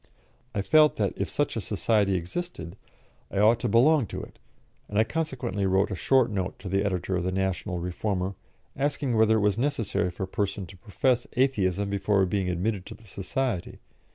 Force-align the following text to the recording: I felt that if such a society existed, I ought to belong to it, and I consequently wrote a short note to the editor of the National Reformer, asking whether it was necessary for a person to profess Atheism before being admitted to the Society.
I 0.55 0.63
felt 0.63 0.95
that 0.95 1.13
if 1.15 1.29
such 1.29 1.55
a 1.55 1.61
society 1.61 2.15
existed, 2.15 2.75
I 3.29 3.37
ought 3.37 3.59
to 3.59 3.69
belong 3.69 4.07
to 4.07 4.23
it, 4.23 4.39
and 4.87 4.97
I 4.97 5.03
consequently 5.03 5.67
wrote 5.67 5.91
a 5.91 5.95
short 5.95 6.31
note 6.31 6.57
to 6.57 6.69
the 6.69 6.83
editor 6.83 7.17
of 7.17 7.23
the 7.23 7.31
National 7.31 7.77
Reformer, 7.77 8.33
asking 8.75 9.15
whether 9.15 9.37
it 9.37 9.41
was 9.41 9.59
necessary 9.59 10.09
for 10.09 10.23
a 10.23 10.27
person 10.27 10.65
to 10.65 10.75
profess 10.75 11.27
Atheism 11.33 11.87
before 11.91 12.25
being 12.25 12.49
admitted 12.49 12.87
to 12.87 12.95
the 12.95 13.05
Society. 13.05 13.77